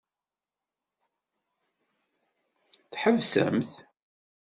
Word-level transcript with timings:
Tḥebsemt. 2.91 3.71